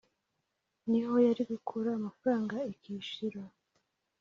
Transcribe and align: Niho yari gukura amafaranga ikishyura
Niho 0.89 1.13
yari 1.27 1.43
gukura 1.51 1.89
amafaranga 1.93 2.55
ikishyura 2.73 3.41